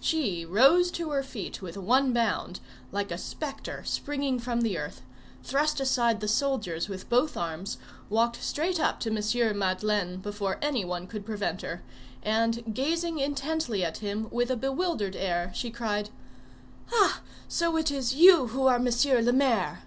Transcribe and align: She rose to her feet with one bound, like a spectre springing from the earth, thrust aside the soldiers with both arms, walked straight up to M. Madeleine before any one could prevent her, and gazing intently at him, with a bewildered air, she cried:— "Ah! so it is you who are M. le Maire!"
She 0.00 0.44
rose 0.44 0.88
to 0.92 1.10
her 1.10 1.24
feet 1.24 1.60
with 1.60 1.76
one 1.76 2.12
bound, 2.12 2.60
like 2.92 3.10
a 3.10 3.18
spectre 3.18 3.82
springing 3.84 4.38
from 4.38 4.60
the 4.60 4.78
earth, 4.78 5.02
thrust 5.42 5.80
aside 5.80 6.20
the 6.20 6.28
soldiers 6.28 6.88
with 6.88 7.08
both 7.08 7.36
arms, 7.36 7.76
walked 8.08 8.40
straight 8.40 8.78
up 8.78 9.00
to 9.00 9.10
M. 9.10 9.58
Madeleine 9.58 10.18
before 10.18 10.60
any 10.62 10.84
one 10.84 11.08
could 11.08 11.26
prevent 11.26 11.62
her, 11.62 11.82
and 12.22 12.72
gazing 12.72 13.18
intently 13.18 13.84
at 13.84 13.96
him, 13.98 14.28
with 14.30 14.48
a 14.52 14.56
bewildered 14.56 15.16
air, 15.16 15.50
she 15.56 15.72
cried:— 15.72 16.10
"Ah! 16.92 17.22
so 17.48 17.76
it 17.76 17.90
is 17.90 18.14
you 18.14 18.46
who 18.46 18.68
are 18.68 18.76
M. 18.78 18.84
le 18.86 19.32
Maire!" 19.32 19.82